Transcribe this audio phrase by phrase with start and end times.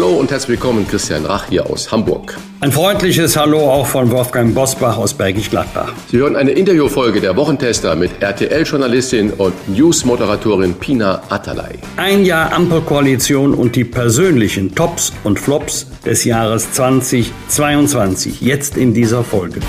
[0.00, 2.38] Hallo und herzlich willkommen, Christian Rach hier aus Hamburg.
[2.60, 5.92] Ein freundliches Hallo auch von Wolfgang Bosbach aus Bergisch Gladbach.
[6.10, 11.74] Sie hören eine Interviewfolge der Wochentester mit RTL-Journalistin und News-Moderatorin Pina Atalay.
[11.98, 18.40] Ein Jahr Ampelkoalition und die persönlichen Tops und Flops des Jahres 2022.
[18.40, 19.60] Jetzt in dieser Folge.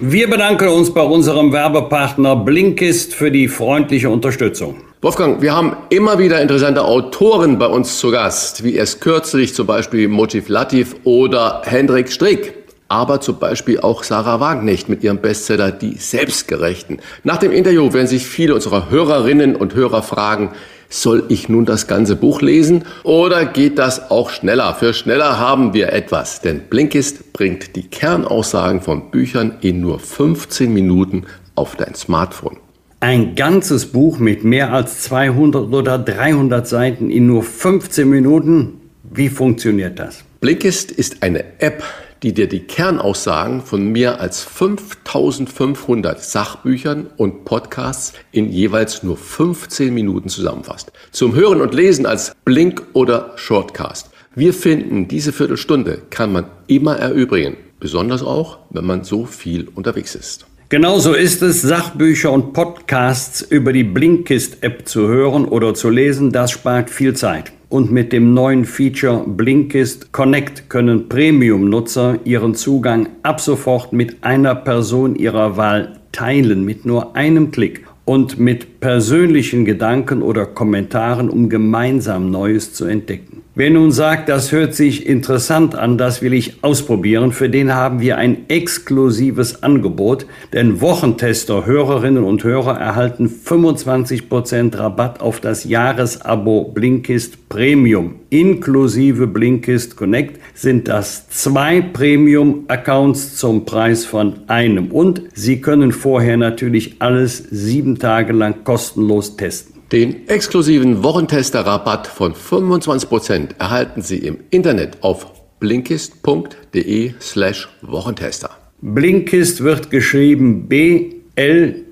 [0.00, 4.85] Wir bedanken uns bei unserem Werbepartner Blinkist für die freundliche Unterstützung.
[5.02, 9.66] Wolfgang, wir haben immer wieder interessante Autoren bei uns zu Gast, wie erst kürzlich zum
[9.66, 12.54] Beispiel Motiv Latif oder Hendrik Strick.
[12.88, 17.00] Aber zum Beispiel auch Sarah Wagenknecht mit ihrem Bestseller Die Selbstgerechten.
[17.24, 20.52] Nach dem Interview werden sich viele unserer Hörerinnen und Hörer fragen,
[20.88, 24.74] soll ich nun das ganze Buch lesen oder geht das auch schneller?
[24.76, 30.72] Für schneller haben wir etwas, denn Blinkist bringt die Kernaussagen von Büchern in nur 15
[30.72, 32.65] Minuten auf dein Smartphone.
[33.00, 38.80] Ein ganzes Buch mit mehr als 200 oder 300 Seiten in nur 15 Minuten.
[39.02, 40.24] Wie funktioniert das?
[40.40, 41.84] Blinkist ist eine App,
[42.22, 49.92] die dir die Kernaussagen von mehr als 5500 Sachbüchern und Podcasts in jeweils nur 15
[49.92, 50.90] Minuten zusammenfasst.
[51.10, 54.08] Zum Hören und Lesen als Blink oder Shortcast.
[54.34, 60.14] Wir finden, diese Viertelstunde kann man immer erübrigen, besonders auch, wenn man so viel unterwegs
[60.14, 60.46] ist.
[60.68, 66.32] Genauso ist es, Sachbücher und Podcasts über die Blinkist-App zu hören oder zu lesen.
[66.32, 67.52] Das spart viel Zeit.
[67.68, 74.56] Und mit dem neuen Feature Blinkist Connect können Premium-Nutzer ihren Zugang ab sofort mit einer
[74.56, 81.48] Person ihrer Wahl teilen, mit nur einem Klick und mit persönlichen Gedanken oder Kommentaren, um
[81.48, 83.42] gemeinsam Neues zu entdecken.
[83.58, 88.00] Wer nun sagt, das hört sich interessant an, das will ich ausprobieren, für den haben
[88.00, 96.64] wir ein exklusives Angebot, denn Wochentester, Hörerinnen und Hörer erhalten 25% Rabatt auf das Jahresabo
[96.64, 98.16] Blinkist Premium.
[98.28, 106.36] Inklusive Blinkist Connect sind das zwei Premium-Accounts zum Preis von einem und Sie können vorher
[106.36, 109.75] natürlich alles sieben Tage lang kostenlos testen.
[109.92, 118.50] Den exklusiven Wochentester-Rabatt von 25% erhalten Sie im Internet auf blinkist.de slash Wochentester.
[118.80, 121.88] Blinkist wird geschrieben B-L-I-N-K-I-S-T.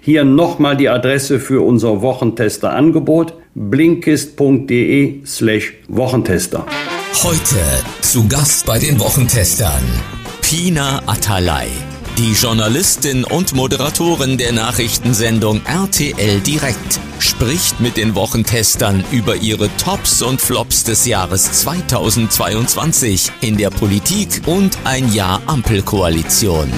[0.00, 6.66] Hier nochmal die Adresse für unser Wochentester-Angebot blinkist.de slash Wochentester.
[7.22, 7.56] Heute
[8.00, 9.82] zu Gast bei den Wochentestern
[10.42, 11.68] Pina Atalay.
[12.18, 20.20] Die Journalistin und Moderatorin der Nachrichtensendung RTL Direkt spricht mit den Wochentestern über ihre Tops
[20.22, 26.68] und Flops des Jahres 2022 in der Politik und ein Jahr Ampelkoalition.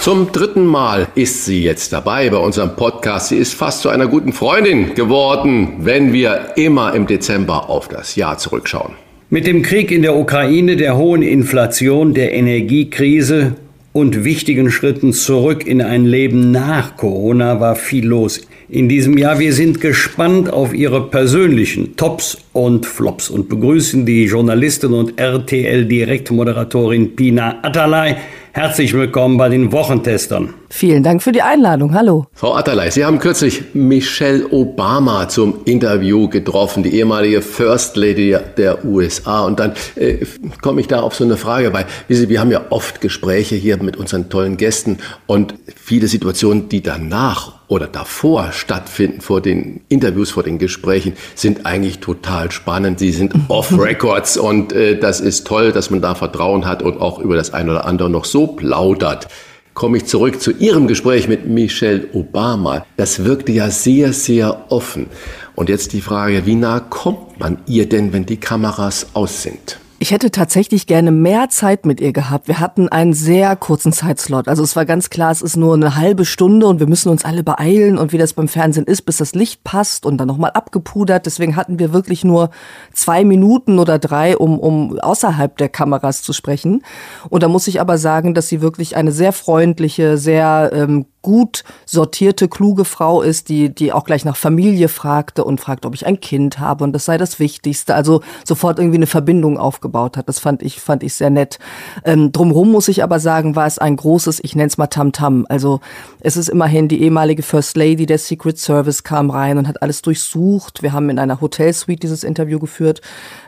[0.00, 3.28] Zum dritten Mal ist sie jetzt dabei bei unserem Podcast.
[3.28, 8.16] Sie ist fast zu einer guten Freundin geworden, wenn wir immer im Dezember auf das
[8.16, 8.94] Jahr zurückschauen.
[9.28, 13.56] Mit dem Krieg in der Ukraine, der hohen Inflation, der Energiekrise
[13.92, 18.40] und wichtigen Schritten zurück in ein Leben nach Corona war viel los.
[18.68, 24.24] In diesem Jahr, wir sind gespannt auf Ihre persönlichen Tops und Flops und begrüßen die
[24.24, 28.16] Journalistin und RTL Direktmoderatorin Pina Atalay.
[28.54, 30.52] Herzlich willkommen bei den Wochentestern.
[30.68, 31.94] Vielen Dank für die Einladung.
[31.94, 32.26] Hallo.
[32.34, 38.84] Frau Atalay, Sie haben kürzlich Michelle Obama zum Interview getroffen, die ehemalige First Lady der
[38.84, 39.46] USA.
[39.46, 40.26] Und dann äh,
[40.60, 43.82] komme ich da auf so eine Frage, weil Sie, wir haben ja oft Gespräche hier
[43.82, 50.30] mit unseren tollen Gästen und viele Situationen, die danach oder davor stattfinden, vor den Interviews,
[50.30, 52.98] vor den Gesprächen, sind eigentlich total spannend.
[52.98, 57.18] Sie sind off-Records und äh, das ist toll, dass man da Vertrauen hat und auch
[57.18, 59.28] über das eine oder andere noch so plaudert.
[59.72, 62.84] Komme ich zurück zu Ihrem Gespräch mit Michelle Obama.
[62.98, 65.06] Das wirkte ja sehr, sehr offen.
[65.54, 69.78] Und jetzt die Frage, wie nah kommt man ihr denn, wenn die Kameras aus sind?
[70.02, 72.48] Ich hätte tatsächlich gerne mehr Zeit mit ihr gehabt.
[72.48, 74.48] Wir hatten einen sehr kurzen Zeitslot.
[74.48, 77.24] Also es war ganz klar, es ist nur eine halbe Stunde und wir müssen uns
[77.24, 80.50] alle beeilen und wie das beim Fernsehen ist, bis das Licht passt und dann nochmal
[80.54, 81.24] abgepudert.
[81.26, 82.50] Deswegen hatten wir wirklich nur
[82.92, 86.82] zwei Minuten oder drei, um, um außerhalb der Kameras zu sprechen.
[87.28, 91.64] Und da muss ich aber sagen, dass sie wirklich eine sehr freundliche, sehr ähm, gut
[91.86, 96.06] sortierte, kluge Frau ist, die, die auch gleich nach Familie fragte und fragte, ob ich
[96.06, 97.94] ein Kind habe und das sei das Wichtigste.
[97.94, 100.28] Also sofort irgendwie eine Verbindung aufgebaut hat.
[100.28, 101.58] Das fand ich, fand ich sehr nett.
[102.04, 105.42] Ähm, drumherum muss ich aber sagen, war es ein großes, ich nenne es mal Tamtam.
[105.42, 105.44] -Tam.
[105.48, 105.80] Also
[106.20, 110.02] es ist immerhin die ehemalige First Lady der Secret Service kam rein und hat alles
[110.02, 110.82] durchsucht.
[110.82, 113.00] Wir haben in einer Hotelsuite dieses Interview geführt.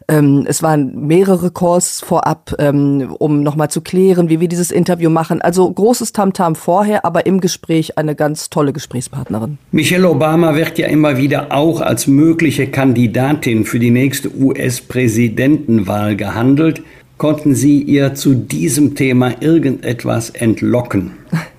[0.07, 5.11] Ähm, es waren mehrere Calls vorab, ähm, um nochmal zu klären, wie wir dieses Interview
[5.11, 5.43] machen.
[5.43, 7.64] Also großes Tamtam -Tam vorher, aber im Gespräch
[7.97, 9.59] eine ganz tolle Gesprächspartnerin.
[9.73, 16.83] Michelle Obama wird ja immer wieder auch als mögliche Kandidatin für die nächste US-Präsidentenwahl gehandelt.
[17.17, 21.13] Konnten Sie ihr zu diesem Thema irgendetwas entlocken?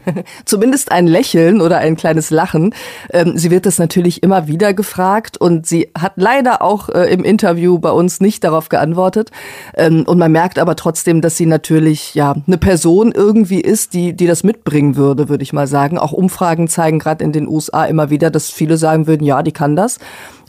[0.46, 2.74] Zumindest ein Lächeln oder ein kleines Lachen.
[3.12, 7.24] Ähm, sie wird das natürlich immer wieder gefragt und sie hat leider auch äh, im
[7.24, 9.32] Interview bei uns nicht darauf geantwortet.
[9.76, 14.14] Ähm, und man merkt aber trotzdem, dass sie natürlich ja eine Person irgendwie ist, die,
[14.14, 15.98] die das mitbringen würde, würde ich mal sagen.
[15.98, 19.52] Auch Umfragen zeigen gerade in den USA immer wieder, dass viele sagen würden, ja, die
[19.52, 20.00] kann das.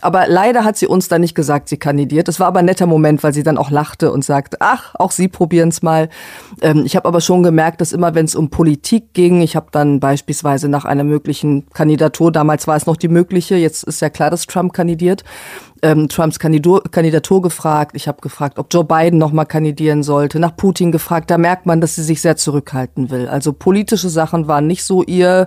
[0.00, 2.28] Aber leider hat sie uns dann nicht gesagt, sie kandidiert.
[2.28, 5.10] Das war aber ein netter Moment, weil sie dann auch lachte und sagte, ach, auch
[5.10, 6.08] Sie probieren es mal.
[6.60, 9.68] Ähm, ich habe aber schon gemerkt, dass immer, wenn es um Politik ging, ich habe
[9.72, 14.10] dann beispielsweise nach einer möglichen Kandidatur, damals war es noch die mögliche, jetzt ist ja
[14.10, 15.24] klar, dass Trump kandidiert,
[15.86, 17.92] ähm, Trumps Kandidatur, Kandidatur gefragt.
[17.94, 20.40] Ich habe gefragt, ob Joe Biden nochmal kandidieren sollte.
[20.40, 21.30] Nach Putin gefragt.
[21.30, 23.28] Da merkt man, dass sie sich sehr zurückhalten will.
[23.28, 25.46] Also politische Sachen waren nicht so ihr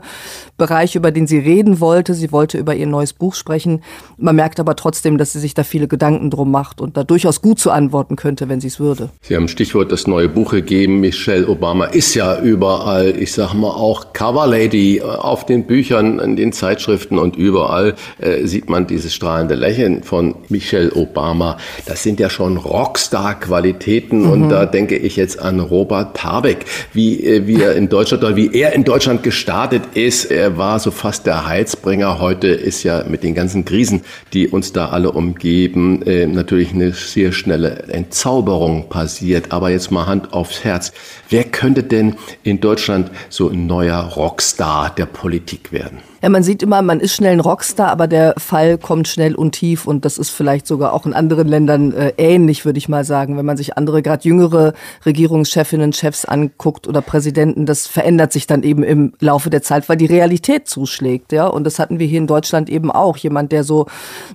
[0.57, 2.13] Bereich, über den sie reden wollte.
[2.13, 3.81] Sie wollte über ihr neues Buch sprechen.
[4.17, 7.41] Man merkt aber trotzdem, dass sie sich da viele Gedanken drum macht und da durchaus
[7.41, 9.09] gut zu antworten könnte, wenn sie es würde.
[9.21, 11.01] Sie haben Stichwort das neue Buch gegeben.
[11.01, 16.53] Michelle Obama ist ja überall, ich sag mal auch Coverlady auf den Büchern, in den
[16.53, 21.57] Zeitschriften und überall äh, sieht man dieses strahlende Lächeln von Michelle Obama.
[21.85, 24.31] Das sind ja schon Rockstar-Qualitäten mhm.
[24.31, 28.53] und da denke ich jetzt an Robert Habeck, wie, äh, wie er in Deutschland wie
[28.53, 30.25] er in Deutschland gestartet ist.
[30.25, 32.19] Er war so fast der Heizbringer.
[32.19, 34.01] Heute ist ja mit den ganzen Krisen,
[34.33, 39.51] die uns da alle umgeben, äh, natürlich eine sehr schnelle Entzauberung passiert.
[39.51, 40.91] Aber jetzt mal Hand aufs Herz.
[41.29, 45.99] Wer könnte denn in Deutschland so ein neuer Rockstar der Politik werden?
[46.21, 49.53] Ja, man sieht immer, man ist schnell ein Rockstar, aber der Fall kommt schnell und
[49.53, 53.05] tief und das ist vielleicht sogar auch in anderen Ländern äh, ähnlich, würde ich mal
[53.05, 53.37] sagen.
[53.37, 54.73] Wenn man sich andere, gerade jüngere
[55.05, 59.95] Regierungschefinnen, Chefs anguckt oder Präsidenten, das verändert sich dann eben im Laufe der Zeit, weil
[59.95, 61.47] die Realität zuschlägt, ja.
[61.47, 63.15] Und das hatten wir hier in Deutschland eben auch.
[63.15, 63.85] Jemand, der so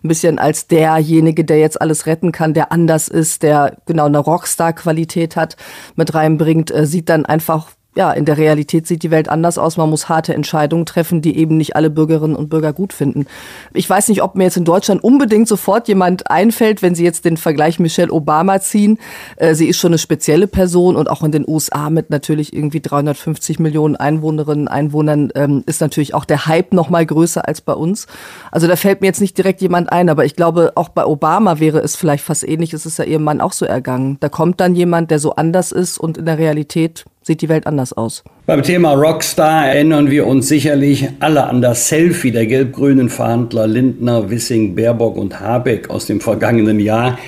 [0.03, 4.19] ein bisschen als derjenige, der jetzt alles retten kann, der anders ist, der genau eine
[4.19, 5.57] Rockstar-Qualität hat,
[5.97, 9.77] mit reinbringt, äh, sieht dann einfach ja, in der Realität sieht die Welt anders aus.
[9.77, 13.27] Man muss harte Entscheidungen treffen, die eben nicht alle Bürgerinnen und Bürger gut finden.
[13.73, 17.25] Ich weiß nicht, ob mir jetzt in Deutschland unbedingt sofort jemand einfällt, wenn Sie jetzt
[17.25, 18.99] den Vergleich Michelle Obama ziehen.
[19.37, 22.81] Äh, sie ist schon eine spezielle Person und auch in den USA mit natürlich irgendwie
[22.81, 27.75] 350 Millionen Einwohnerinnen, Einwohnern ähm, ist natürlich auch der Hype noch mal größer als bei
[27.75, 28.07] uns.
[28.51, 31.61] Also da fällt mir jetzt nicht direkt jemand ein, aber ich glaube, auch bei Obama
[31.61, 32.73] wäre es vielleicht fast ähnlich.
[32.73, 34.17] Es ist ja ihrem Mann auch so ergangen.
[34.21, 37.67] Da kommt dann jemand, der so anders ist und in der Realität sieht die Welt
[37.67, 38.23] anders aus.
[38.47, 44.31] Beim Thema Rockstar erinnern wir uns sicherlich alle an das Selfie der gelb-grünen Verhandler Lindner,
[44.31, 47.19] Wissing, Baerbock und Habeck aus dem vergangenen Jahr.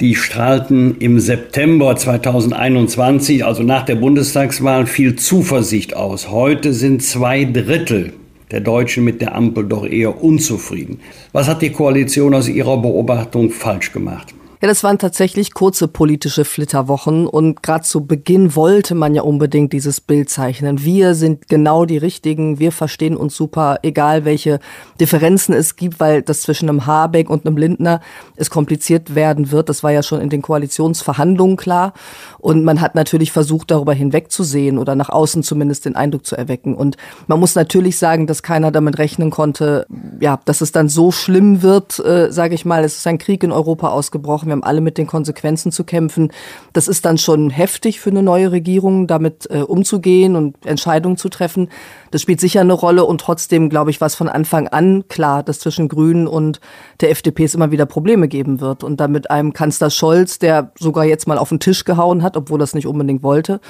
[0.00, 6.30] Die strahlten im September 2021, also nach der Bundestagswahl, viel Zuversicht aus.
[6.30, 8.14] Heute sind zwei Drittel
[8.50, 11.00] der Deutschen mit der Ampel doch eher unzufrieden.
[11.32, 14.34] Was hat die Koalition aus Ihrer Beobachtung falsch gemacht?
[14.62, 19.72] Ja, das waren tatsächlich kurze politische Flitterwochen und gerade zu Beginn wollte man ja unbedingt
[19.72, 20.84] dieses Bild zeichnen.
[20.84, 24.60] Wir sind genau die Richtigen, wir verstehen uns super, egal welche
[25.00, 28.02] Differenzen es gibt, weil das zwischen einem Habeck und einem Lindner
[28.36, 29.70] es kompliziert werden wird.
[29.70, 31.94] Das war ja schon in den Koalitionsverhandlungen klar
[32.36, 36.74] und man hat natürlich versucht, darüber hinwegzusehen oder nach außen zumindest den Eindruck zu erwecken.
[36.74, 36.98] Und
[37.28, 39.86] man muss natürlich sagen, dass keiner damit rechnen konnte,
[40.20, 42.84] ja, dass es dann so schlimm wird, äh, sage ich mal.
[42.84, 46.32] Es ist ein Krieg in Europa ausgebrochen wir haben alle mit den Konsequenzen zu kämpfen.
[46.72, 51.28] Das ist dann schon heftig für eine neue Regierung, damit äh, umzugehen und Entscheidungen zu
[51.28, 51.68] treffen.
[52.10, 55.42] Das spielt sicher eine Rolle und trotzdem, glaube ich, war es von Anfang an klar,
[55.42, 56.60] dass zwischen Grünen und
[57.00, 58.84] der FDP es immer wieder Probleme geben wird.
[58.84, 62.60] Und damit einem Kanzler Scholz, der sogar jetzt mal auf den Tisch gehauen hat, obwohl
[62.60, 63.60] er es nicht unbedingt wollte,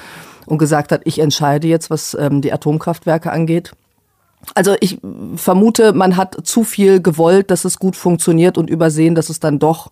[0.47, 3.73] und gesagt hat, ich entscheide jetzt, was ähm, die Atomkraftwerke angeht.
[4.55, 4.97] Also ich
[5.35, 9.59] vermute, man hat zu viel gewollt, dass es gut funktioniert und übersehen, dass es dann
[9.59, 9.89] doch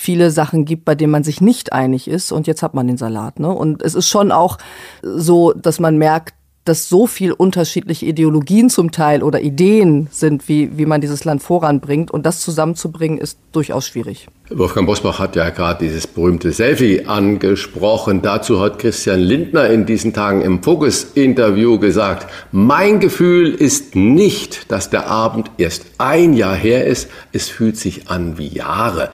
[0.00, 2.96] viele Sachen gibt, bei denen man sich nicht einig ist und jetzt hat man den
[2.96, 3.38] Salat.
[3.38, 3.50] Ne?
[3.50, 4.56] Und es ist schon auch
[5.02, 6.32] so, dass man merkt,
[6.64, 11.42] dass so viel unterschiedliche Ideologien zum Teil oder Ideen sind, wie, wie man dieses Land
[11.42, 12.10] voranbringt.
[12.10, 14.28] Und das zusammenzubringen, ist durchaus schwierig.
[14.50, 18.22] Wolfgang Bosbach hat ja gerade dieses berühmte Selfie angesprochen.
[18.22, 24.88] Dazu hat Christian Lindner in diesen Tagen im Focus-Interview gesagt, mein Gefühl ist nicht, dass
[24.88, 27.10] der Abend erst ein Jahr her ist.
[27.32, 29.10] Es fühlt sich an wie Jahre.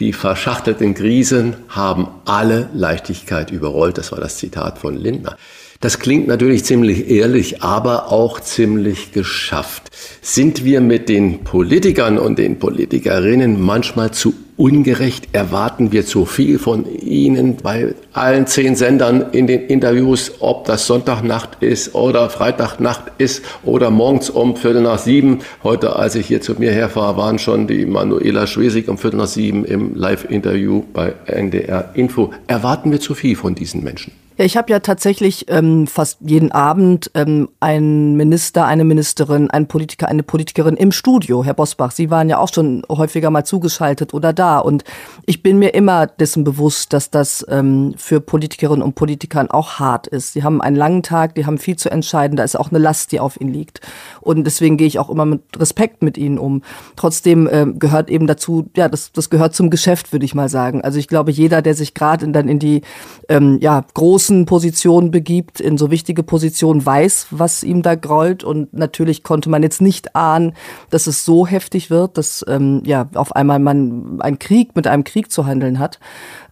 [0.00, 3.98] Die verschachtelten Krisen haben alle Leichtigkeit überrollt.
[3.98, 5.36] Das war das Zitat von Lindner.
[5.80, 9.90] Das klingt natürlich ziemlich ehrlich, aber auch ziemlich geschafft.
[10.22, 15.28] Sind wir mit den Politikern und den Politikerinnen manchmal zu ungerecht?
[15.32, 20.86] Erwarten wir zu viel von ihnen bei allen zehn Sendern in den Interviews, ob das
[20.86, 25.38] Sonntagnacht ist oder Freitagnacht ist oder morgens um Viertel nach sieben?
[25.64, 29.26] Heute, als ich hier zu mir herfahre, waren schon die Manuela Schwesig um Viertel nach
[29.26, 32.30] sieben im Live-Interview bei NDR Info.
[32.46, 34.12] Erwarten wir zu viel von diesen Menschen?
[34.40, 39.68] Ja, ich habe ja tatsächlich ähm, fast jeden Abend ähm, einen Minister, eine Ministerin, einen
[39.68, 41.44] Politiker, eine Politikerin im Studio.
[41.44, 44.58] Herr Bosbach, Sie waren ja auch schon häufiger mal zugeschaltet oder da.
[44.58, 44.84] Und
[45.26, 50.06] ich bin mir immer dessen bewusst, dass das ähm, für Politikerinnen und Politikern auch hart
[50.06, 50.32] ist.
[50.32, 53.12] Sie haben einen langen Tag, die haben viel zu entscheiden, da ist auch eine Last,
[53.12, 53.82] die auf ihnen liegt.
[54.22, 56.62] Und deswegen gehe ich auch immer mit Respekt mit ihnen um.
[56.96, 60.80] Trotzdem äh, gehört eben dazu, ja, das, das gehört zum Geschäft, würde ich mal sagen.
[60.80, 62.80] Also ich glaube, jeder, der sich gerade dann in die
[63.28, 68.44] ähm, ja, großen Spitzenpositionen begibt, in so wichtige Positionen, weiß, was ihm da grollt.
[68.44, 70.52] Und natürlich konnte man jetzt nicht ahnen,
[70.90, 75.02] dass es so heftig wird, dass ähm, ja auf einmal man einen Krieg mit einem
[75.02, 75.98] Krieg zu handeln hat.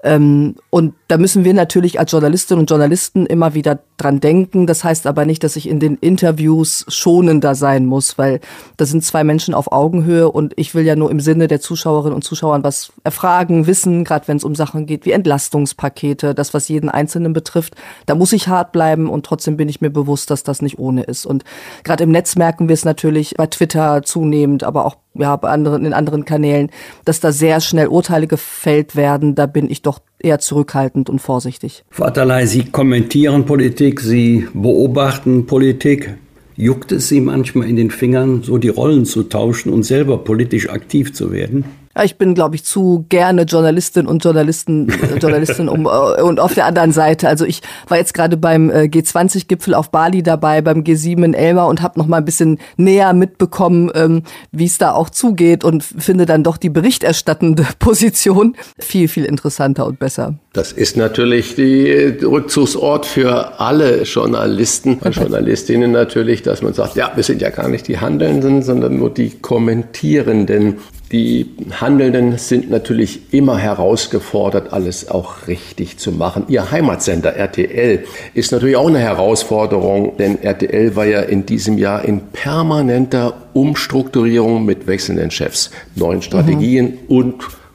[0.02, 4.66] Ähm, und da müssen wir natürlich als Journalistinnen und Journalisten immer wieder dran denken.
[4.66, 8.40] Das heißt aber nicht, dass ich in den Interviews schonender sein muss, weil
[8.76, 12.14] da sind zwei Menschen auf Augenhöhe und ich will ja nur im Sinne der Zuschauerinnen
[12.14, 16.68] und Zuschauern was erfragen, wissen, gerade wenn es um Sachen geht wie Entlastungspakete, das, was
[16.68, 17.74] jeden Einzelnen betrifft.
[18.06, 21.02] Da muss ich hart bleiben und trotzdem bin ich mir bewusst, dass das nicht ohne
[21.02, 21.26] ist.
[21.26, 21.44] Und
[21.82, 25.84] gerade im Netz merken wir es natürlich bei Twitter zunehmend, aber auch ja, bei anderen,
[25.84, 26.70] in anderen Kanälen,
[27.04, 29.34] dass da sehr schnell Urteile gefällt werden.
[29.34, 31.84] Da bin ich doch eher zurückhaltend und vorsichtig.
[31.90, 36.14] Vaterlei, Sie kommentieren Politik, Sie beobachten Politik.
[36.56, 40.68] Juckt es Sie manchmal in den Fingern, so die Rollen zu tauschen und selber politisch
[40.68, 41.64] aktiv zu werden?
[42.04, 46.54] Ich bin, glaube ich, zu gerne Journalistin und Journalisten, äh, Journalistin um, äh, und auf
[46.54, 47.28] der anderen Seite.
[47.28, 51.68] Also ich war jetzt gerade beim äh, G20-Gipfel auf Bali dabei, beim G7 in Elmar
[51.68, 55.82] und habe noch mal ein bisschen näher mitbekommen, ähm, wie es da auch zugeht und
[55.82, 60.34] finde dann doch die berichterstattende Position viel, viel interessanter und besser.
[60.52, 61.90] Das ist natürlich die
[62.22, 67.68] Rückzugsort für alle Journalisten und Journalistinnen natürlich, dass man sagt, ja, wir sind ja gar
[67.68, 70.78] nicht die Handelnden, sondern nur die Kommentierenden.
[71.10, 76.44] Die Handelnden sind natürlich immer herausgefordert, alles auch richtig zu machen.
[76.48, 82.04] Ihr Heimatsender RTL ist natürlich auch eine Herausforderung, denn RTL war ja in diesem Jahr
[82.04, 87.16] in permanenter Umstrukturierung mit wechselnden Chefs, neuen Strategien mhm.
[87.16, 87.34] und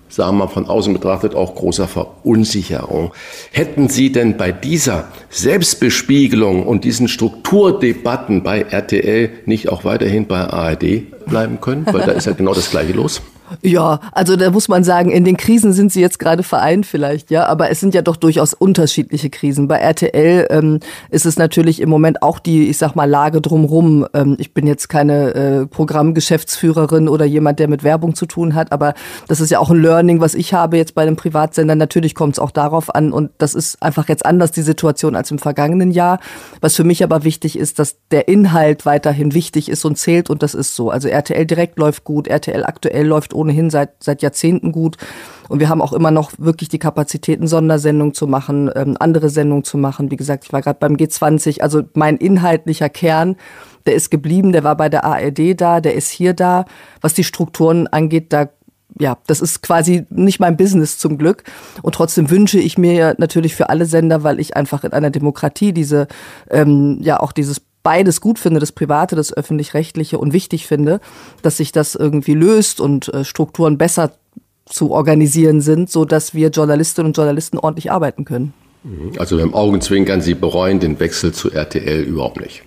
[0.10, 3.14] sagen wir von außen betrachtet, auch großer Verunsicherung.
[3.52, 10.42] Hätten Sie denn bei dieser Selbstbespiegelung und diesen Strukturdebatten bei RTL nicht auch weiterhin bei
[10.42, 11.86] ARD bleiben können?
[11.86, 13.22] Weil da ist ja genau das Gleiche los.
[13.62, 17.30] Ja, also da muss man sagen, in den Krisen sind sie jetzt gerade vereint vielleicht,
[17.30, 19.68] ja, aber es sind ja doch durchaus unterschiedliche Krisen.
[19.68, 24.08] Bei RTL ähm, ist es natürlich im Moment auch die, ich sag mal, Lage drumrum.
[24.14, 28.72] Ähm, ich bin jetzt keine äh, Programmgeschäftsführerin oder jemand, der mit Werbung zu tun hat,
[28.72, 28.94] aber
[29.28, 31.76] das ist ja auch ein Learning, was ich habe jetzt bei einem Privatsender.
[31.76, 35.32] Natürlich kommt es auch darauf an und das ist einfach jetzt anders die Situation als
[35.32, 36.20] im vergangenen Jahr.
[36.62, 40.44] Was für mich aber wichtig ist, dass der Inhalt weiterhin wichtig ist und zählt und
[40.44, 40.90] das ist so.
[40.90, 44.98] Also RTL direkt läuft gut, RTL aktuell läuft ohnehin seit, seit Jahrzehnten gut.
[45.50, 49.64] Und wir haben auch immer noch wirklich die Kapazitäten, Sondersendungen zu machen, ähm, andere Sendungen
[49.64, 50.12] zu machen.
[50.12, 51.62] Wie gesagt, ich war gerade beim G20.
[51.62, 53.36] Also mein inhaltlicher Kern,
[53.86, 56.66] der ist geblieben, der war bei der ARD da, der ist hier da.
[57.02, 58.50] Was die Strukturen angeht, da
[59.00, 61.44] ja, das ist quasi nicht mein Business zum Glück.
[61.82, 65.74] Und trotzdem wünsche ich mir natürlich für alle Sender, weil ich einfach in einer Demokratie
[65.74, 66.08] diese,
[66.50, 71.00] ähm, ja, auch dieses beides gut finde, das Private, das Öffentlich-Rechtliche und wichtig finde,
[71.42, 74.14] dass sich das irgendwie löst und äh, Strukturen besser
[74.66, 78.54] zu organisieren sind, so dass wir Journalistinnen und Journalisten ordentlich arbeiten können.
[78.84, 79.12] Mhm.
[79.18, 82.64] Also beim Augenzwinkern, Sie bereuen den Wechsel zu RTL überhaupt nicht.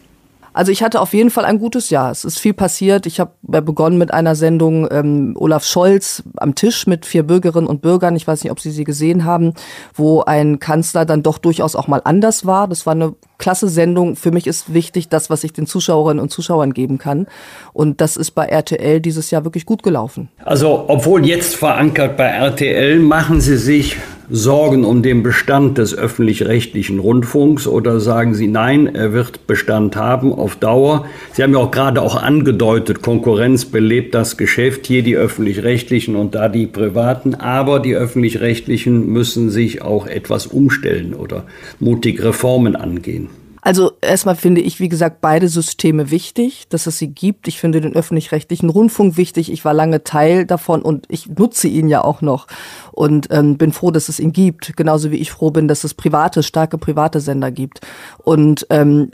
[0.56, 2.10] Also ich hatte auf jeden Fall ein gutes Jahr.
[2.10, 3.04] Es ist viel passiert.
[3.04, 7.82] Ich habe begonnen mit einer Sendung ähm, Olaf Scholz am Tisch mit vier Bürgerinnen und
[7.82, 8.16] Bürgern.
[8.16, 9.52] Ich weiß nicht, ob Sie sie gesehen haben,
[9.92, 12.68] wo ein Kanzler dann doch durchaus auch mal anders war.
[12.68, 14.16] Das war eine klasse Sendung.
[14.16, 17.26] Für mich ist wichtig das, was ich den Zuschauerinnen und Zuschauern geben kann.
[17.74, 20.30] Und das ist bei RTL dieses Jahr wirklich gut gelaufen.
[20.42, 26.98] Also obwohl jetzt verankert bei RTL, machen Sie sich Sorgen um den Bestand des öffentlich-rechtlichen
[26.98, 31.06] Rundfunks oder sagen Sie nein, er wird Bestand haben auf Dauer?
[31.32, 36.34] Sie haben ja auch gerade auch angedeutet, Konkurrenz belebt das Geschäft, hier die öffentlich-rechtlichen und
[36.34, 41.44] da die privaten, aber die öffentlich-rechtlichen müssen sich auch etwas umstellen oder
[41.78, 43.28] mutig Reformen angehen.
[43.66, 47.48] Also erstmal finde ich, wie gesagt, beide Systeme wichtig, dass es sie gibt.
[47.48, 49.50] Ich finde den öffentlich-rechtlichen Rundfunk wichtig.
[49.50, 52.46] Ich war lange Teil davon und ich nutze ihn ja auch noch
[52.92, 54.76] und ähm, bin froh, dass es ihn gibt.
[54.76, 57.80] Genauso wie ich froh bin, dass es private, starke private Sender gibt.
[58.18, 59.10] Und ähm,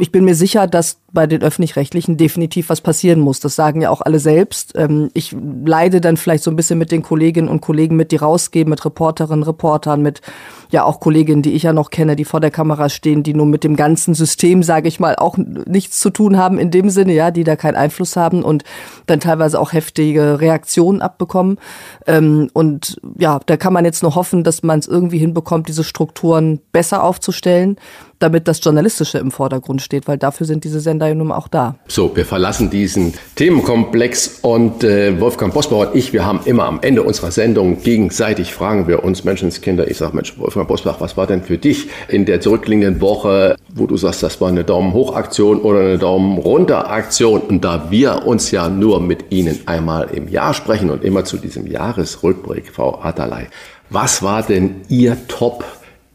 [0.00, 3.40] ich bin mir sicher, dass bei den öffentlich-rechtlichen definitiv was passieren muss.
[3.40, 4.74] Das sagen ja auch alle selbst.
[4.76, 8.16] Ähm, ich leide dann vielleicht so ein bisschen mit den Kolleginnen und Kollegen mit, die
[8.16, 10.20] rausgehen, mit Reporterinnen, Reportern, mit
[10.70, 13.46] ja auch Kolleginnen, die ich ja noch kenne, die vor der Kamera stehen, die nur
[13.46, 17.14] mit dem ganzen System, sage ich mal, auch nichts zu tun haben in dem Sinne,
[17.14, 18.62] ja, die da keinen Einfluss haben und
[19.06, 21.58] dann teilweise auch heftige Reaktionen abbekommen.
[22.06, 25.82] Ähm, und ja, da kann man jetzt nur hoffen, dass man es irgendwie hinbekommt, diese
[25.82, 27.76] Strukturen besser aufzustellen,
[28.18, 31.76] damit das Journalistische im Vordergrund steht, weil dafür sind diese Sender ja nun auch da.
[31.86, 36.80] So, wir verlassen diesen Themenkomplex und äh, Wolfgang Bosbauer und ich, wir haben immer am
[36.82, 39.88] Ende unserer Sendung gegenseitig fragen wir uns Menschenskinder.
[39.88, 43.86] Ich sage, Mensch, Wolfgang Bosbach, was war denn für dich in der zurückliegenden Woche, wo
[43.86, 47.40] du sagst, das war eine Daumen hoch Aktion oder eine Daumen runter Aktion?
[47.40, 51.36] Und da wir uns ja nur mit Ihnen einmal im Jahr sprechen und immer zu
[51.36, 53.46] diesem Jahresrückblick, Frau Atalay,
[53.90, 55.64] was war denn Ihr Top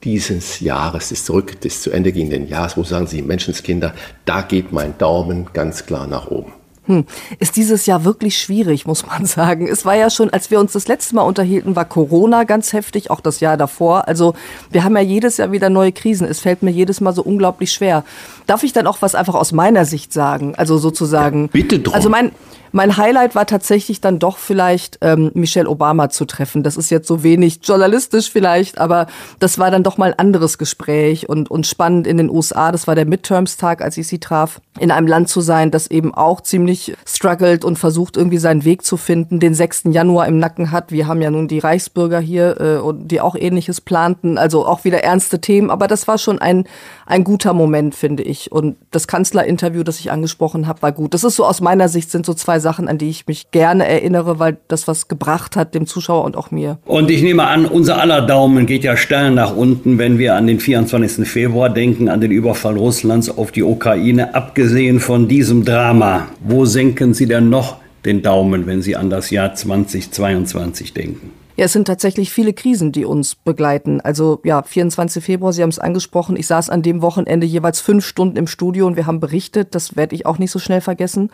[0.03, 3.93] dieses Jahres, des zurück, des zu Ende gehenden Jahres, wo sagen Sie, Menschenskinder,
[4.25, 6.53] da geht mein Daumen ganz klar nach oben.
[6.86, 7.05] Hm.
[7.39, 9.67] Ist dieses Jahr wirklich schwierig, muss man sagen.
[9.67, 13.10] Es war ja schon, als wir uns das letzte Mal unterhielten, war Corona ganz heftig,
[13.10, 14.07] auch das Jahr davor.
[14.07, 14.33] Also
[14.69, 16.27] wir haben ja jedes Jahr wieder neue Krisen.
[16.27, 18.03] Es fällt mir jedes Mal so unglaublich schwer.
[18.48, 20.55] Darf ich dann auch was einfach aus meiner Sicht sagen?
[20.55, 21.43] Also sozusagen.
[21.43, 21.93] Ja, bitte drum.
[21.93, 22.31] Also mein,
[22.74, 26.63] mein Highlight war tatsächlich dann doch vielleicht ähm, Michelle Obama zu treffen.
[26.63, 29.06] Das ist jetzt so wenig journalistisch vielleicht, aber
[29.38, 32.72] das war dann doch mal ein anderes Gespräch und, und spannend in den USA.
[32.72, 36.15] Das war der Midterms-Tag, als ich sie traf, in einem Land zu sein, das eben
[36.15, 39.84] auch ziemlich struggelt und versucht irgendwie seinen Weg zu finden, den 6.
[39.92, 40.92] Januar im Nacken hat.
[40.92, 45.03] Wir haben ja nun die Reichsbürger hier, äh, die auch ähnliches planten, also auch wieder
[45.03, 46.65] ernste Themen, aber das war schon ein,
[47.06, 48.51] ein guter Moment, finde ich.
[48.51, 51.13] Und das Kanzlerinterview, das ich angesprochen habe, war gut.
[51.13, 53.88] Das ist so aus meiner Sicht sind so zwei Sachen, an die ich mich gerne
[53.88, 56.79] erinnere, weil das was gebracht hat dem Zuschauer und auch mir.
[56.86, 60.48] Und ich nehme an, unser aller Daumen geht ja steil nach unten, wenn wir an
[60.48, 61.27] den 24.
[61.27, 64.33] Februar denken, an den Überfall Russlands auf die Ukraine.
[64.33, 69.29] Abgesehen von diesem Drama, wo senken Sie denn noch den Daumen, wenn Sie an das
[69.29, 71.43] Jahr 2022 denken?
[71.55, 74.01] Ja, es sind tatsächlich viele Krisen, die uns begleiten.
[74.01, 75.24] Also ja, 24.
[75.24, 76.35] Februar, Sie haben es angesprochen.
[76.35, 79.75] Ich saß an dem Wochenende jeweils fünf Stunden im Studio und wir haben berichtet.
[79.75, 81.29] Das werde ich auch nicht so schnell vergessen.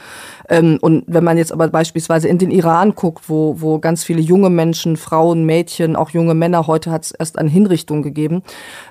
[0.49, 4.19] Ähm, und wenn man jetzt aber beispielsweise in den Iran guckt, wo, wo ganz viele
[4.19, 8.43] junge Menschen, Frauen, Mädchen, auch junge Männer, heute hat es erst eine Hinrichtung gegeben,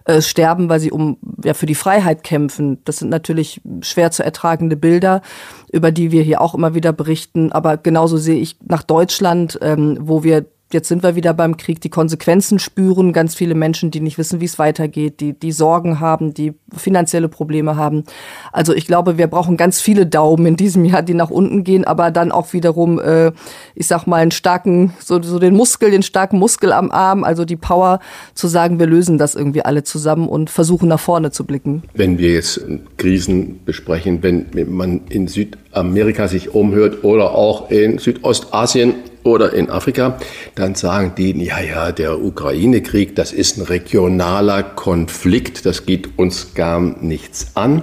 [0.06, 2.82] äh, sterben, weil sie um ja für die Freiheit kämpfen.
[2.84, 5.20] Das sind natürlich schwer zu ertragende Bilder,
[5.70, 7.52] über die wir hier auch immer wieder berichten.
[7.52, 11.80] Aber genauso sehe ich nach Deutschland, ähm, wo wir jetzt sind wir wieder beim Krieg,
[11.80, 16.00] die Konsequenzen spüren, ganz viele Menschen, die nicht wissen, wie es weitergeht, die, die Sorgen
[16.00, 18.04] haben, die finanzielle Probleme haben.
[18.52, 21.84] Also ich glaube, wir brauchen ganz viele Daumen in diesem Jahr, die nach unten gehen,
[21.84, 23.32] aber dann auch wiederum, äh,
[23.74, 27.44] ich sag mal, einen starken, so, so den Muskel, den starken Muskel am Arm, also
[27.44, 28.00] die Power
[28.34, 31.82] zu sagen, wir lösen das irgendwie alle zusammen und versuchen nach vorne zu blicken.
[31.94, 32.60] Wenn wir jetzt
[32.98, 38.94] Krisen besprechen, wenn man in Südamerika sich umhört oder auch in Südostasien,
[39.28, 40.18] oder in Afrika,
[40.54, 46.54] dann sagen die, ja, ja, der Ukraine-Krieg, das ist ein regionaler Konflikt, das geht uns
[46.54, 47.82] gar nichts an.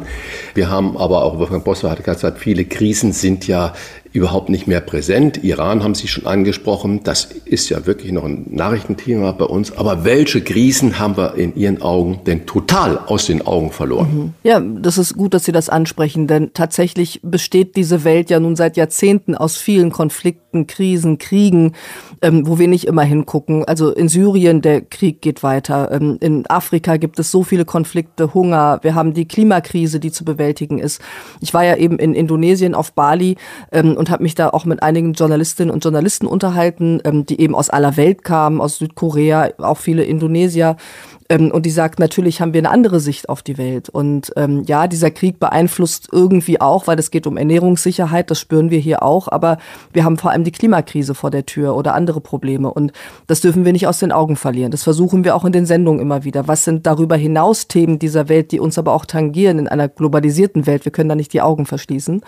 [0.54, 3.74] Wir haben aber auch, Wolfgang Bosser hat gesagt, viele Krisen sind ja
[4.16, 5.44] überhaupt nicht mehr präsent.
[5.44, 7.02] Iran haben Sie schon angesprochen.
[7.04, 9.78] Das ist ja wirklich noch ein Nachrichtenthema bei uns.
[9.78, 14.08] Aber welche Krisen haben wir in Ihren Augen denn total aus den Augen verloren?
[14.14, 14.34] Mhm.
[14.44, 18.56] Ja, das ist gut, dass Sie das ansprechen, denn tatsächlich besteht diese Welt ja nun
[18.56, 21.74] seit Jahrzehnten aus vielen Konflikten, Krisen, Kriegen,
[22.22, 23.66] ähm, wo wir nicht immer hingucken.
[23.66, 25.92] Also in Syrien, der Krieg geht weiter.
[25.92, 28.80] Ähm, in Afrika gibt es so viele Konflikte, Hunger.
[28.82, 31.02] Wir haben die Klimakrise, die zu bewältigen ist.
[31.42, 33.36] Ich war ja eben in Indonesien auf Bali
[33.72, 37.56] ähm, und habe mich da auch mit einigen Journalistinnen und Journalisten unterhalten, ähm, die eben
[37.56, 40.78] aus aller Welt kamen, aus Südkorea, auch viele Indonesier.
[41.30, 43.90] Ähm, und die sagt, natürlich haben wir eine andere Sicht auf die Welt.
[43.90, 48.70] Und ähm, ja, dieser Krieg beeinflusst irgendwie auch, weil es geht um Ernährungssicherheit, das spüren
[48.70, 49.58] wir hier auch, aber
[49.92, 52.72] wir haben vor allem die Klimakrise vor der Tür oder andere Probleme.
[52.72, 52.92] Und
[53.28, 54.72] das dürfen wir nicht aus den Augen verlieren.
[54.72, 56.48] Das versuchen wir auch in den Sendungen immer wieder.
[56.48, 60.68] Was sind darüber hinaus Themen dieser Welt, die uns aber auch tangieren in einer globalisierten
[60.68, 60.86] Welt?
[60.86, 62.22] Wir können da nicht die Augen verschließen.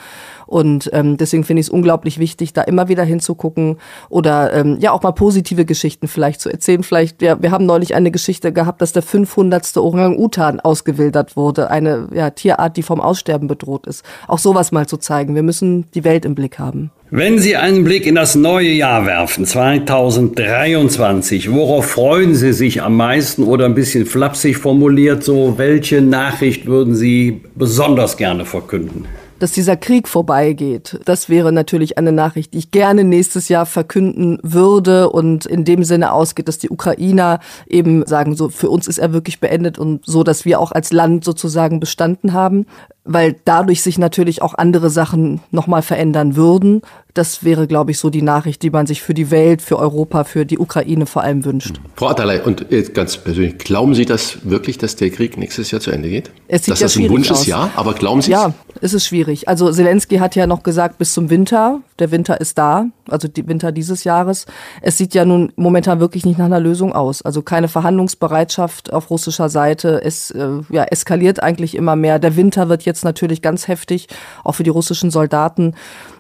[0.48, 3.78] Und ähm, deswegen finde ich es unglaublich wichtig, da immer wieder hinzugucken
[4.10, 6.82] oder ähm, ja auch mal positive Geschichten vielleicht zu erzählen.
[6.84, 9.76] Vielleicht, ja, wir haben neulich eine Geschichte gehabt, dass der 500.
[9.76, 14.06] Orang-Utan ausgewildert wurde, eine ja, Tierart, die vom Aussterben bedroht ist.
[14.28, 15.36] Auch sowas mal zu zeigen.
[15.36, 16.90] Wir müssen die Welt im Blick haben.
[17.10, 22.96] Wenn Sie einen Blick in das neue Jahr werfen, 2023, worauf freuen Sie sich am
[22.96, 29.06] meisten oder ein bisschen flapsig formuliert, so welche Nachricht würden Sie besonders gerne verkünden?
[29.40, 31.00] Dass dieser Krieg vorbeigeht.
[31.06, 35.84] Das wäre natürlich eine Nachricht, die ich gerne nächstes Jahr verkünden würde und in dem
[35.84, 40.06] Sinne ausgeht, dass die Ukrainer eben sagen, so für uns ist er wirklich beendet und
[40.06, 42.66] so, dass wir auch als Land sozusagen bestanden haben
[43.08, 46.82] weil dadurch sich natürlich auch andere Sachen nochmal verändern würden.
[47.14, 50.24] Das wäre, glaube ich, so die Nachricht, die man sich für die Welt, für Europa,
[50.24, 51.80] für die Ukraine vor allem wünscht.
[51.96, 55.92] Frau Atalay, und ganz persönlich, glauben Sie das wirklich, dass der Krieg nächstes Jahr zu
[55.92, 56.30] Ende geht?
[56.48, 58.38] Es sieht dass ja das ein Wunsch ist, ja, aber glauben Sie es?
[58.40, 59.48] Ja, es ist schwierig.
[59.48, 61.82] Also Zelensky hat ja noch gesagt, bis zum Winter.
[61.98, 64.46] Der Winter ist da, also die Winter dieses Jahres.
[64.82, 67.22] Es sieht ja nun momentan wirklich nicht nach einer Lösung aus.
[67.22, 70.02] Also keine Verhandlungsbereitschaft auf russischer Seite.
[70.04, 72.20] Es äh, ja, eskaliert eigentlich immer mehr.
[72.20, 74.08] Der Winter wird jetzt natürlich ganz heftig,
[74.44, 75.76] auch für die russischen Soldaten.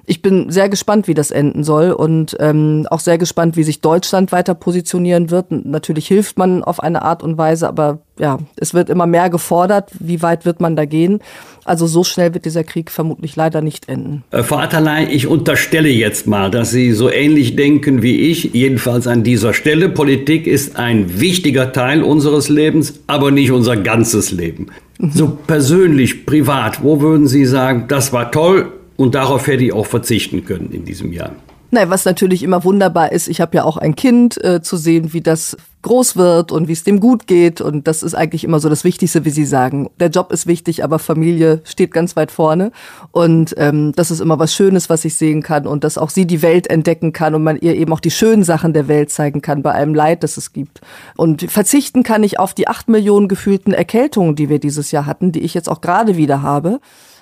[0.09, 3.81] Ich bin sehr gespannt, wie das enden soll und ähm, auch sehr gespannt, wie sich
[3.81, 5.51] Deutschland weiter positionieren wird.
[5.51, 9.91] Natürlich hilft man auf eine Art und Weise, aber ja, es wird immer mehr gefordert.
[9.99, 11.19] Wie weit wird man da gehen?
[11.65, 14.23] Also so schnell wird dieser Krieg vermutlich leider nicht enden.
[14.31, 19.07] Äh, Frau Atterlei, ich unterstelle jetzt mal, dass Sie so ähnlich denken wie ich, jedenfalls
[19.07, 19.89] an dieser Stelle.
[19.89, 24.67] Politik ist ein wichtiger Teil unseres Lebens, aber nicht unser ganzes Leben.
[24.99, 25.11] Mhm.
[25.11, 29.85] So persönlich, privat, wo würden Sie sagen, das war toll, und darauf hätte ich auch
[29.85, 31.31] verzichten können in diesem Jahr.
[31.69, 35.11] Nein, was natürlich immer wunderbar ist, ich habe ja auch ein Kind, äh, zu sehen,
[35.11, 37.59] wie das groß wird und wie es dem gut geht.
[37.59, 39.89] Und das ist eigentlich immer so das Wichtigste, wie Sie sagen.
[39.99, 42.71] Der Job ist wichtig, aber Familie steht ganz weit vorne.
[43.11, 46.25] Und ähm, das ist immer was Schönes, was ich sehen kann und dass auch sie
[46.25, 49.41] die Welt entdecken kann und man ihr eben auch die schönen Sachen der Welt zeigen
[49.41, 50.79] kann, bei allem Leid, das es gibt.
[51.17, 55.33] Und verzichten kann ich auf die acht Millionen gefühlten Erkältungen, die wir dieses Jahr hatten,
[55.33, 56.79] die ich jetzt auch gerade wieder habe.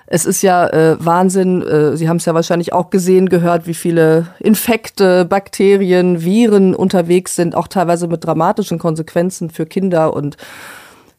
[0.07, 3.73] Es ist ja äh, Wahnsinn, äh, Sie haben es ja wahrscheinlich auch gesehen, gehört, wie
[3.73, 10.37] viele Infekte, Bakterien, Viren unterwegs sind, auch teilweise mit dramatischen Konsequenzen für Kinder und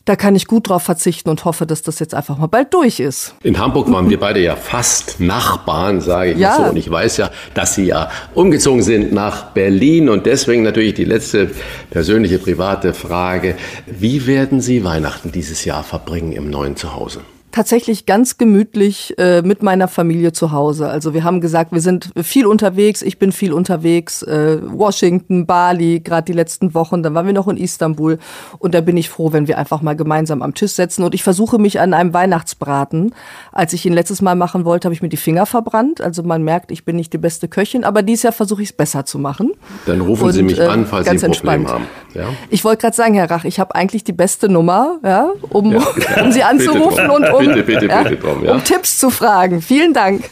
[0.07, 3.01] da kann ich gut drauf verzichten und hoffe, dass das jetzt einfach mal bald durch
[3.01, 3.35] ist.
[3.43, 6.57] In Hamburg waren wir beide ja fast Nachbarn, sage ich ja.
[6.57, 6.63] so.
[6.63, 10.09] Und ich weiß ja, dass Sie ja umgezogen sind nach Berlin.
[10.09, 11.51] Und deswegen natürlich die letzte
[11.91, 13.57] persönliche, private Frage.
[13.87, 17.23] Wie werden Sie Weihnachten dieses Jahr verbringen im neuen Zuhause?
[17.57, 20.91] Tatsächlich ganz gemütlich äh, mit meiner Familie zu Hause.
[20.91, 26.01] Also wir haben gesagt, wir sind viel unterwegs, ich bin viel unterwegs, äh, Washington, Bali,
[26.01, 28.19] gerade die letzten Wochen, dann waren wir noch in Istanbul
[28.59, 31.23] und da bin ich froh, wenn wir einfach mal gemeinsam am Tisch setzen und ich
[31.23, 33.15] versuche mich an einem Weihnachtsbraten.
[33.53, 36.03] Als ich ihn letztes Mal machen wollte, habe ich mir die Finger verbrannt.
[36.03, 38.77] Also man merkt, ich bin nicht die beste Köchin, aber dieses Jahr versuche ich es
[38.77, 39.55] besser zu machen.
[39.87, 41.69] Dann rufen und, Sie mich äh, an, falls Sie ein Problem entspannt.
[41.71, 41.85] haben.
[42.13, 42.29] Ja?
[42.51, 45.81] Ich wollte gerade sagen, Herr Rach, ich habe eigentlich die beste Nummer, ja, um, ja.
[46.23, 48.55] um Sie anzurufen und um bitte, bitte, ja, bitte drum, ja.
[48.55, 49.63] um Tipps zu fragen.
[49.63, 50.25] Vielen Dank.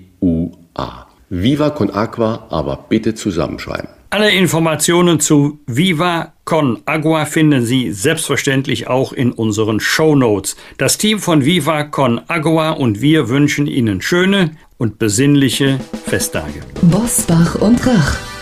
[1.29, 3.91] Viva Con Agua, aber bitte zusammenschreiben.
[4.09, 10.57] Alle Informationen zu Viva Con Agua finden Sie selbstverständlich auch in unseren Show Notes.
[10.79, 16.63] Das Team von Viva Con Agua und wir wünschen Ihnen schöne und besinnliche Festtage.
[16.81, 18.38] Bosbach und Rach.